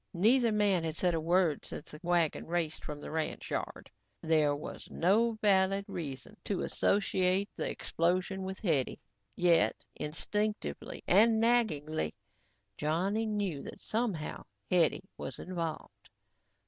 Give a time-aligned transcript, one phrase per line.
[0.15, 3.91] Neither man had said a word since the wagon raced from the ranch yard.
[4.23, 8.99] There was no valid reason to associate the explosion with Hetty,
[9.35, 12.15] yet instinctively and naggingly,
[12.79, 16.09] Johnny knew that somehow Hetty was involved.